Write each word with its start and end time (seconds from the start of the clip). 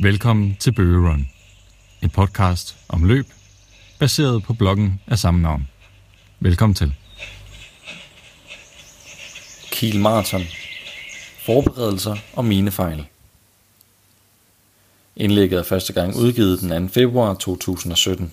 Velkommen 0.00 0.56
til 0.60 0.72
Bøgerun, 0.72 1.28
en 2.02 2.10
podcast 2.10 2.76
om 2.88 3.04
løb, 3.04 3.26
baseret 3.98 4.42
på 4.42 4.52
bloggen 4.52 5.00
af 5.06 5.18
samme 5.18 5.42
navn. 5.42 5.68
Velkommen 6.40 6.74
til. 6.74 6.94
Kiel 9.70 10.00
Marathon. 10.00 10.42
Forberedelser 11.46 12.16
og 12.32 12.44
mine 12.44 12.70
fejl. 12.70 13.06
Indlægget 15.16 15.58
er 15.58 15.62
første 15.62 15.92
gang 15.92 16.16
udgivet 16.16 16.60
den 16.60 16.88
2. 16.88 16.92
februar 16.92 17.34
2017. 17.34 18.32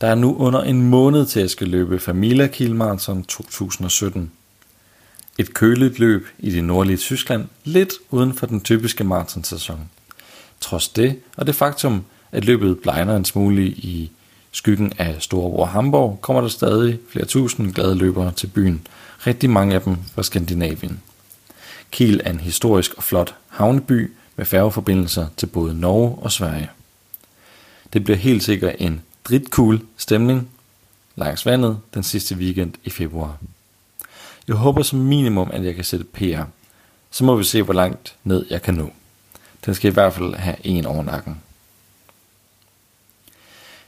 Der 0.00 0.06
er 0.06 0.14
nu 0.14 0.36
under 0.36 0.62
en 0.62 0.82
måned 0.82 1.26
til 1.26 1.40
at 1.40 1.50
skal 1.50 1.68
løbe 1.68 1.98
Familia 1.98 2.46
Kiel 2.46 2.74
Marathon 2.74 3.24
2017. 3.24 4.32
Et 5.40 5.54
køligt 5.54 5.98
løb 5.98 6.26
i 6.38 6.50
det 6.50 6.64
nordlige 6.64 6.96
Tyskland, 6.96 7.48
lidt 7.64 7.92
uden 8.10 8.34
for 8.34 8.46
den 8.46 8.60
typiske 8.60 9.04
maratonsæson. 9.04 9.90
Trods 10.60 10.88
det, 10.88 11.20
og 11.36 11.46
det 11.46 11.54
faktum, 11.54 12.04
at 12.32 12.44
løbet 12.44 12.78
blegner 12.78 13.16
en 13.16 13.24
smule 13.24 13.66
i 13.66 14.10
skyggen 14.52 14.92
af 14.98 15.22
Storebror 15.22 15.64
Hamburg, 15.64 16.18
kommer 16.20 16.40
der 16.40 16.48
stadig 16.48 16.98
flere 17.08 17.24
tusind 17.24 17.74
glade 17.74 17.94
løbere 17.94 18.32
til 18.32 18.46
byen, 18.46 18.86
rigtig 19.26 19.50
mange 19.50 19.74
af 19.74 19.82
dem 19.82 19.96
fra 20.14 20.22
Skandinavien. 20.22 21.00
Kiel 21.90 22.20
er 22.24 22.30
en 22.30 22.40
historisk 22.40 22.94
og 22.94 23.02
flot 23.02 23.34
havneby 23.48 24.12
med 24.36 24.44
færgeforbindelser 24.44 25.26
til 25.36 25.46
både 25.46 25.80
Norge 25.80 26.18
og 26.22 26.32
Sverige. 26.32 26.70
Det 27.92 28.04
bliver 28.04 28.16
helt 28.16 28.42
sikkert 28.42 28.74
en 28.78 29.00
dritcool 29.24 29.80
stemning 29.96 30.48
langs 31.16 31.46
vandet 31.46 31.78
den 31.94 32.02
sidste 32.02 32.34
weekend 32.34 32.72
i 32.84 32.90
februar. 32.90 33.38
Jeg 34.48 34.56
håber 34.56 34.82
som 34.82 34.98
minimum, 34.98 35.50
at 35.52 35.64
jeg 35.64 35.74
kan 35.74 35.84
sætte 35.84 36.04
PR. 36.04 36.42
Så 37.10 37.24
må 37.24 37.36
vi 37.36 37.44
se, 37.44 37.62
hvor 37.62 37.74
langt 37.74 38.16
ned 38.24 38.46
jeg 38.50 38.62
kan 38.62 38.74
nå. 38.74 38.90
Den 39.66 39.74
skal 39.74 39.90
i 39.90 39.94
hvert 39.94 40.12
fald 40.12 40.34
have 40.34 40.56
en 40.64 40.86
over 40.86 41.02
nakken. 41.02 41.42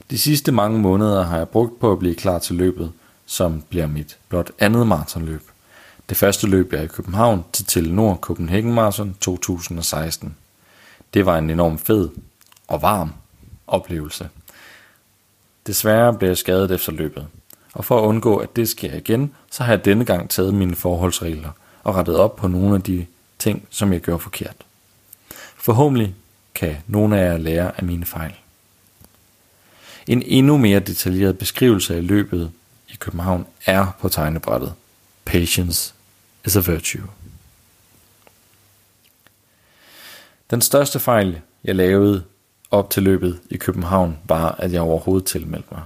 De 0.09 0.17
sidste 0.17 0.51
mange 0.51 0.79
måneder 0.79 1.23
har 1.23 1.37
jeg 1.37 1.49
brugt 1.49 1.79
på 1.79 1.91
at 1.91 1.99
blive 1.99 2.15
klar 2.15 2.39
til 2.39 2.55
løbet, 2.55 2.91
som 3.25 3.63
bliver 3.69 3.87
mit 3.87 4.17
blot 4.29 4.51
andet 4.59 4.87
maratonløb. 4.87 5.41
Det 6.09 6.17
første 6.17 6.47
løb 6.47 6.73
er 6.73 6.81
i 6.81 6.87
København 6.87 7.45
til 7.53 7.65
Telenor 7.65 8.15
Copenhagen 8.15 8.73
Marathon 8.73 9.15
2016. 9.21 10.35
Det 11.13 11.25
var 11.25 11.37
en 11.37 11.49
enorm 11.49 11.79
fed 11.79 12.09
og 12.67 12.81
varm 12.81 13.13
oplevelse. 13.67 14.29
Desværre 15.67 16.13
blev 16.13 16.29
jeg 16.29 16.37
skadet 16.37 16.71
efter 16.71 16.91
løbet, 16.91 17.27
og 17.73 17.85
for 17.85 18.01
at 18.01 18.05
undgå, 18.05 18.37
at 18.37 18.55
det 18.55 18.69
sker 18.69 18.95
igen, 18.95 19.33
så 19.51 19.63
har 19.63 19.73
jeg 19.73 19.85
denne 19.85 20.05
gang 20.05 20.29
taget 20.29 20.53
mine 20.53 20.75
forholdsregler 20.75 21.49
og 21.83 21.95
rettet 21.95 22.17
op 22.17 22.35
på 22.35 22.47
nogle 22.47 22.75
af 22.75 22.81
de 22.81 23.05
ting, 23.39 23.67
som 23.69 23.93
jeg 23.93 24.01
gjorde 24.01 24.19
forkert. 24.19 24.55
Forhåbentlig 25.55 26.15
kan 26.55 26.75
nogle 26.87 27.19
af 27.19 27.31
jer 27.31 27.37
lære 27.37 27.71
af 27.77 27.83
mine 27.83 28.05
fejl. 28.05 28.33
En 30.07 30.23
endnu 30.25 30.57
mere 30.57 30.79
detaljeret 30.79 31.37
beskrivelse 31.37 31.95
af 31.95 32.07
løbet 32.07 32.51
i 32.89 32.95
København 32.99 33.45
er 33.65 33.97
på 33.99 34.09
tegnebrættet. 34.09 34.73
Patience 35.25 35.93
is 36.45 36.55
a 36.55 36.59
virtue. 36.59 37.07
Den 40.49 40.61
største 40.61 40.99
fejl, 40.99 41.41
jeg 41.63 41.75
lavede 41.75 42.23
op 42.71 42.89
til 42.89 43.03
løbet 43.03 43.39
i 43.49 43.57
København, 43.57 44.17
var, 44.25 44.51
at 44.51 44.73
jeg 44.73 44.81
overhovedet 44.81 45.27
tilmeldte 45.27 45.67
mig. 45.71 45.83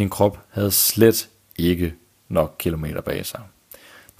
Min 0.00 0.10
krop 0.10 0.38
havde 0.50 0.70
slet 0.70 1.28
ikke 1.56 1.94
nok 2.28 2.56
kilometer 2.58 3.00
bag 3.00 3.26
sig. 3.26 3.40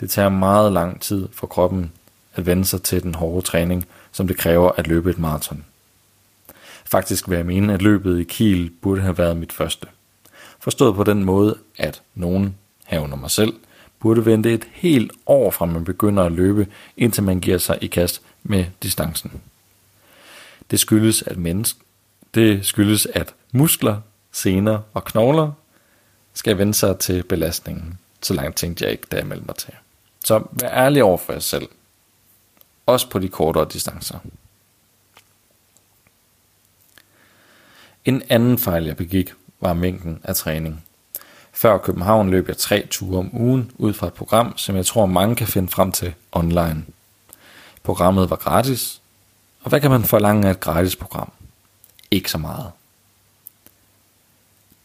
Det 0.01 0.11
tager 0.11 0.29
meget 0.29 0.73
lang 0.73 1.01
tid 1.01 1.29
for 1.33 1.47
kroppen 1.47 1.93
at 2.35 2.47
vende 2.47 2.65
sig 2.65 2.83
til 2.83 3.03
den 3.03 3.15
hårde 3.15 3.47
træning, 3.47 3.87
som 4.13 4.29
det 4.29 4.37
kræver 4.37 4.71
at 4.77 4.87
løbe 4.87 5.11
et 5.11 5.19
maraton. 5.19 5.65
Faktisk 6.85 7.29
vil 7.29 7.37
jeg 7.37 7.47
mene, 7.47 7.75
at 7.75 7.83
løbet 7.83 8.21
i 8.21 8.23
Kiel 8.23 8.71
burde 8.83 9.01
have 9.01 9.19
været 9.19 9.37
mit 9.37 9.53
første. 9.53 9.87
Forstået 10.59 10.95
på 10.95 11.05
den 11.05 11.25
måde, 11.25 11.59
at 11.77 12.03
nogen, 12.15 12.57
herunder 12.87 13.17
mig 13.17 13.31
selv, 13.31 13.53
burde 14.01 14.27
vente 14.27 14.53
et 14.53 14.67
helt 14.73 15.13
år 15.27 15.51
fra 15.51 15.67
man 15.67 15.85
begynder 15.85 16.23
at 16.23 16.33
løbe, 16.33 16.67
indtil 16.97 17.23
man 17.23 17.41
giver 17.41 17.59
sig 17.59 17.79
i 17.81 17.87
kast 17.87 18.23
med 18.43 18.65
distancen. 18.83 19.41
Det 20.71 20.81
skyldes, 20.81 21.23
at 21.23 21.37
menneske, 21.37 21.81
det 22.35 22.67
skyldes, 22.67 23.07
at 23.07 23.35
muskler, 23.53 24.01
sener 24.33 24.79
og 24.95 25.05
knogler 25.05 25.53
skal 26.35 26.59
vende 26.59 26.75
sig 26.75 26.99
til 26.99 27.23
belastningen. 27.23 27.99
Så 28.23 28.35
langt 28.35 28.57
tænkte 28.57 28.85
jeg 28.85 28.93
ikke, 28.93 29.07
da 29.13 29.17
jeg 29.17 29.27
meldte 29.27 29.47
mig 29.47 29.57
til. 29.57 29.75
Så 30.25 30.43
vær 30.53 30.71
ærlig 30.71 31.03
over 31.03 31.19
for 31.19 31.33
jer 31.33 31.41
selv. 31.41 31.69
Også 32.87 33.11
på 33.11 33.19
de 33.19 33.29
kortere 33.29 33.67
distancer. 33.73 34.19
En 38.05 38.23
anden 38.29 38.59
fejl, 38.59 38.85
jeg 38.85 38.97
begik, 38.97 39.33
var 39.61 39.73
mængden 39.73 40.21
af 40.25 40.37
træning. 40.37 40.85
Før 41.53 41.79
København 41.79 42.31
løb 42.31 42.49
jeg 42.49 42.57
tre 42.57 42.87
ture 42.91 43.19
om 43.19 43.41
ugen 43.41 43.73
ud 43.75 43.93
fra 43.93 44.07
et 44.07 44.15
program, 44.15 44.59
som 44.59 44.77
jeg 44.77 44.87
tror 44.87 45.07
mange 45.07 45.37
kan 45.37 45.47
finde 45.47 45.69
frem 45.69 45.93
til 45.93 46.15
online. 46.33 46.85
Programmet 47.83 48.31
var 48.31 48.37
gratis, 48.37 49.03
og 49.63 49.69
hvad 49.69 49.81
kan 49.81 49.91
man 49.91 50.05
forlange 50.05 50.47
af 50.47 50.51
et 50.51 50.61
gratis 50.61 50.97
program? 50.97 51.33
Ikke 52.11 52.31
så 52.31 52.39
meget. 52.39 52.71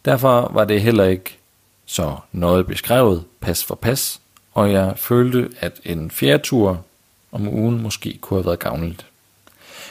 Derfor 0.06 0.52
var 0.54 0.66
det 0.66 0.82
heller 0.82 1.04
ikke 1.04 1.38
så 1.86 2.18
noget 2.32 2.68
beskrevet 2.68 3.24
pas 3.40 3.64
for 3.64 3.76
pas, 3.76 4.22
og 4.54 4.72
jeg 4.72 4.94
følte, 4.98 5.50
at 5.60 5.80
en 5.84 6.12
fjerde 6.12 6.44
tur 6.44 6.84
om 7.32 7.48
ugen 7.48 7.82
måske 7.82 8.18
kunne 8.22 8.38
have 8.38 8.46
været 8.46 8.60
gavnligt. 8.60 9.06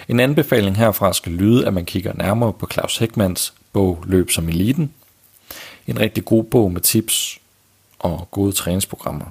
En 0.09 0.21
anbefaling 0.21 0.77
herfra 0.77 1.13
skal 1.13 1.33
lyde, 1.33 1.67
at 1.67 1.75
man 1.75 1.85
kigger 1.85 2.13
nærmere 2.15 2.53
på 2.53 2.69
Claus 2.73 2.97
Heckmans 2.97 3.55
bog 3.73 4.05
Løb 4.07 4.31
som 4.31 4.49
Eliten. 4.49 4.93
En 5.87 6.01
rigtig 6.01 6.25
god 6.25 6.45
bog 6.45 6.73
med 6.73 6.81
tips 6.81 7.39
og 7.99 8.29
gode 8.31 8.53
træningsprogrammer. 8.53 9.27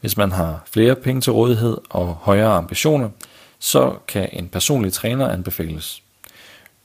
Hvis 0.00 0.16
man 0.16 0.32
har 0.32 0.62
flere 0.70 0.94
penge 0.94 1.20
til 1.20 1.32
rådighed 1.32 1.76
og 1.90 2.06
højere 2.06 2.52
ambitioner, 2.52 3.10
så 3.58 3.94
kan 4.08 4.28
en 4.32 4.48
personlig 4.48 4.92
træner 4.92 5.28
anbefales. 5.28 6.02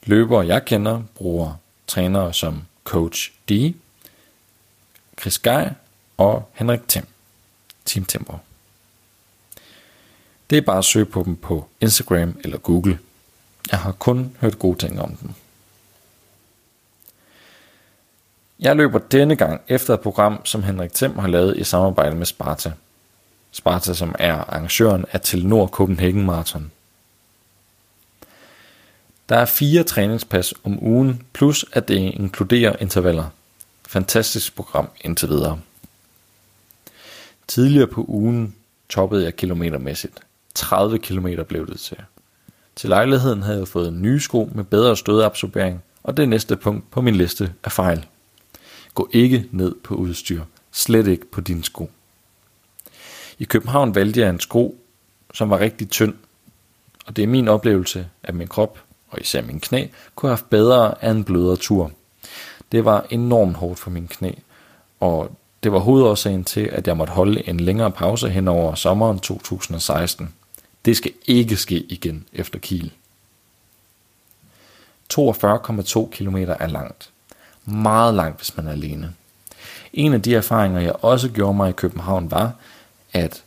Løbere 0.03 0.47
jeg 0.47 0.65
kender 0.65 1.01
bruger 1.15 1.53
trænere 1.87 2.33
som 2.33 2.63
Coach 2.83 3.31
D, 3.49 3.51
Chris 5.19 5.39
Guy 5.39 5.63
og 6.17 6.49
Henrik 6.53 6.87
Tim. 6.87 7.05
Team 7.85 8.05
Tempo. 8.05 8.37
Det 10.49 10.57
er 10.57 10.61
bare 10.61 10.77
at 10.77 10.85
søge 10.85 11.05
på 11.05 11.23
dem 11.23 11.35
på 11.35 11.67
Instagram 11.81 12.39
eller 12.43 12.57
Google. 12.57 12.99
Jeg 13.71 13.79
har 13.79 13.91
kun 13.91 14.37
hørt 14.41 14.59
gode 14.59 14.77
ting 14.77 15.01
om 15.01 15.15
dem. 15.15 15.33
Jeg 18.59 18.75
løber 18.75 18.99
denne 18.99 19.35
gang 19.35 19.61
efter 19.67 19.93
et 19.93 20.01
program, 20.01 20.45
som 20.45 20.63
Henrik 20.63 20.93
Thiem 20.93 21.17
har 21.17 21.27
lavet 21.27 21.57
i 21.57 21.63
samarbejde 21.63 22.15
med 22.15 22.25
Sparta. 22.25 22.71
Sparta, 23.51 23.93
som 23.93 24.15
er 24.19 24.33
arrangøren 24.33 25.05
af 25.11 25.21
Telenor 25.21 25.67
Copenhagen 25.67 26.25
Marathon. 26.25 26.71
Der 29.33 29.39
er 29.39 29.45
fire 29.45 29.83
træningspas 29.83 30.53
om 30.63 30.83
ugen, 30.83 31.23
plus 31.33 31.65
at 31.71 31.87
det 31.87 31.95
inkluderer 31.95 32.75
intervaller. 32.81 33.29
Fantastisk 33.87 34.55
program 34.55 34.89
indtil 35.01 35.29
videre. 35.29 35.59
Tidligere 37.47 37.87
på 37.87 38.05
ugen 38.07 38.55
toppede 38.89 39.23
jeg 39.23 39.35
kilometermæssigt. 39.35 40.19
30 40.55 40.99
km 40.99 41.27
blev 41.47 41.67
det 41.67 41.79
til. 41.79 41.97
Til 42.75 42.89
lejligheden 42.89 43.43
havde 43.43 43.59
jeg 43.59 43.67
fået 43.67 43.93
nye 43.93 44.19
sko 44.19 44.49
med 44.55 44.63
bedre 44.63 44.97
stødabsorbering, 44.97 45.83
og 46.03 46.17
det 46.17 46.29
næste 46.29 46.55
punkt 46.55 46.91
på 46.91 47.01
min 47.01 47.15
liste 47.15 47.53
er 47.63 47.69
fejl. 47.69 48.05
Gå 48.93 49.09
ikke 49.11 49.45
ned 49.51 49.75
på 49.83 49.95
udstyr. 49.95 50.43
Slet 50.71 51.07
ikke 51.07 51.31
på 51.31 51.41
dine 51.41 51.63
sko. 51.63 51.91
I 53.39 53.43
København 53.43 53.95
valgte 53.95 54.19
jeg 54.19 54.29
en 54.29 54.39
sko, 54.39 54.77
som 55.33 55.49
var 55.49 55.59
rigtig 55.59 55.89
tynd, 55.89 56.13
og 57.05 57.15
det 57.15 57.23
er 57.23 57.27
min 57.27 57.47
oplevelse, 57.47 58.07
at 58.23 58.35
min 58.35 58.47
krop, 58.47 58.79
og 59.13 59.21
især 59.21 59.41
min 59.41 59.59
knæ, 59.59 59.87
kunne 60.15 60.29
have 60.29 60.37
haft 60.37 60.49
bedre 60.49 61.03
af 61.03 61.11
en 61.11 61.23
blødere 61.23 61.55
tur. 61.55 61.91
Det 62.71 62.85
var 62.85 63.05
enormt 63.09 63.55
hårdt 63.55 63.79
for 63.79 63.89
min 63.89 64.07
knæ, 64.07 64.31
og 64.99 65.31
det 65.63 65.71
var 65.71 65.79
hovedårsagen 65.79 66.43
til, 66.43 66.61
at 66.61 66.87
jeg 66.87 66.97
måtte 66.97 67.13
holde 67.13 67.49
en 67.49 67.59
længere 67.59 67.91
pause 67.91 68.29
hen 68.29 68.47
over 68.47 68.75
sommeren 68.75 69.19
2016. 69.19 70.33
Det 70.85 70.97
skal 70.97 71.11
ikke 71.25 71.55
ske 71.55 71.75
igen 71.75 72.25
efter 72.33 72.59
Kiel. 72.59 72.91
42,2 75.13 76.09
km 76.11 76.37
er 76.37 76.67
langt. 76.67 77.09
Meget 77.65 78.13
langt, 78.13 78.37
hvis 78.37 78.57
man 78.57 78.67
er 78.67 78.71
alene. 78.71 79.13
En 79.93 80.13
af 80.13 80.21
de 80.21 80.35
erfaringer, 80.35 80.79
jeg 80.79 80.95
også 81.01 81.29
gjorde 81.29 81.53
mig 81.53 81.69
i 81.69 81.73
København, 81.73 82.31
var, 82.31 82.51
at 83.13 83.43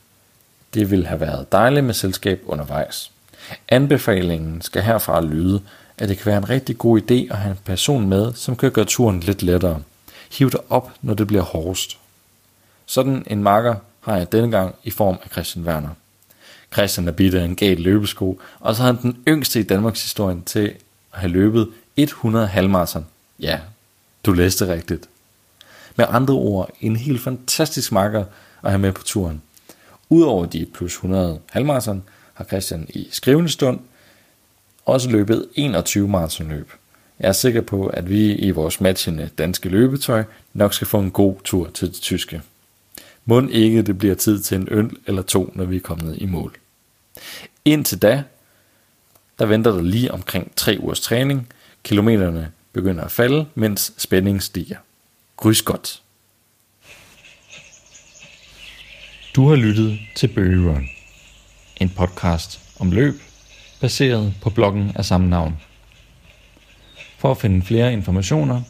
det 0.74 0.90
ville 0.90 1.06
have 1.06 1.20
været 1.20 1.52
dejligt 1.52 1.84
med 1.84 1.94
selskab 1.94 2.42
undervejs. 2.46 3.12
Anbefalingen 3.68 4.62
skal 4.62 4.82
herfra 4.82 5.20
lyde, 5.20 5.62
at 5.98 6.08
det 6.08 6.18
kan 6.18 6.26
være 6.26 6.38
en 6.38 6.50
rigtig 6.50 6.78
god 6.78 7.00
idé 7.00 7.32
at 7.32 7.36
have 7.36 7.50
en 7.50 7.58
person 7.64 8.08
med, 8.08 8.32
som 8.34 8.56
kan 8.56 8.70
gøre 8.70 8.84
turen 8.84 9.20
lidt 9.20 9.42
lettere. 9.42 9.82
Hiv 10.32 10.50
dig 10.50 10.60
op, 10.68 10.90
når 11.02 11.14
det 11.14 11.26
bliver 11.26 11.42
hårdest. 11.42 11.98
Sådan 12.86 13.24
en 13.26 13.42
marker 13.42 13.74
har 14.00 14.16
jeg 14.16 14.32
denne 14.32 14.50
gang 14.50 14.74
i 14.84 14.90
form 14.90 15.18
af 15.22 15.30
Christian 15.30 15.64
Werner. 15.64 15.88
Christian 16.72 17.08
er 17.08 17.12
bidt 17.12 17.34
af 17.34 17.44
en 17.44 17.56
gal 17.56 17.76
løbesko, 17.76 18.40
og 18.60 18.74
så 18.74 18.82
er 18.82 18.86
han 18.86 19.02
den 19.02 19.22
yngste 19.28 19.60
i 19.60 19.62
Danmarks 19.62 20.02
historie 20.02 20.36
til 20.46 20.74
at 21.12 21.20
have 21.20 21.32
løbet 21.32 21.68
100 21.96 22.46
halvmarathon. 22.46 23.06
Ja, 23.40 23.60
du 24.26 24.32
læste 24.32 24.72
rigtigt. 24.72 25.08
Med 25.96 26.06
andre 26.08 26.34
ord, 26.34 26.70
en 26.80 26.96
helt 26.96 27.20
fantastisk 27.20 27.92
marker 27.92 28.24
at 28.62 28.70
have 28.70 28.78
med 28.78 28.92
på 28.92 29.02
turen. 29.02 29.42
Udover 30.08 30.46
de 30.46 30.66
plus 30.74 30.92
100 30.92 31.40
halvmarathon, 31.50 32.02
har 32.36 32.44
Christian 32.44 32.86
i 32.88 33.08
skrivende 33.10 33.48
stund 33.48 33.80
også 34.84 35.10
løbet 35.10 35.48
21 35.54 36.08
maratonløb. 36.08 36.72
Jeg 37.20 37.28
er 37.28 37.32
sikker 37.32 37.60
på, 37.60 37.86
at 37.86 38.10
vi 38.10 38.34
i 38.34 38.50
vores 38.50 38.80
matchende 38.80 39.30
danske 39.38 39.68
løbetøj 39.68 40.24
nok 40.52 40.74
skal 40.74 40.86
få 40.86 40.98
en 40.98 41.10
god 41.10 41.36
tur 41.44 41.70
til 41.70 41.88
det 41.88 42.00
tyske. 42.00 42.42
Må 43.24 43.48
ikke 43.48 43.82
det 43.82 43.98
bliver 43.98 44.14
tid 44.14 44.42
til 44.42 44.56
en 44.56 44.68
øl 44.70 44.90
eller 45.06 45.22
to, 45.22 45.52
når 45.54 45.64
vi 45.64 45.76
er 45.76 45.80
kommet 45.80 46.18
i 46.18 46.26
mål. 46.26 46.56
Indtil 47.64 48.02
da, 48.02 48.22
der 49.38 49.46
venter 49.46 49.72
der 49.72 49.82
lige 49.82 50.12
omkring 50.12 50.52
3 50.56 50.76
ugers 50.80 51.00
træning. 51.00 51.48
Kilometerne 51.82 52.52
begynder 52.72 53.04
at 53.04 53.12
falde, 53.12 53.46
mens 53.54 53.92
spændingen 53.96 54.40
stiger. 54.40 54.76
Grys 55.36 55.62
godt. 55.62 56.02
Du 59.36 59.48
har 59.48 59.56
lyttet 59.56 59.98
til 60.16 60.28
Bøgerun 60.28 60.88
en 61.80 61.88
podcast 61.88 62.60
om 62.78 62.92
løb, 62.92 63.14
baseret 63.80 64.34
på 64.42 64.50
bloggen 64.50 64.92
af 64.94 65.04
samme 65.04 65.28
navn. 65.28 65.56
For 67.18 67.30
at 67.30 67.38
finde 67.38 67.66
flere 67.66 67.92
informationer, 67.92 68.62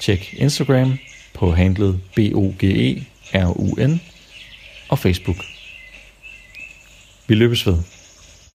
tjek 0.00 0.34
Instagram 0.34 0.98
på 1.34 1.52
handlet 1.52 2.00
BOGE 2.16 3.06
RUN 3.34 4.00
og 4.88 4.98
Facebook. 4.98 5.36
Vi 7.26 7.34
løbes 7.34 7.66
ved. 7.66 7.95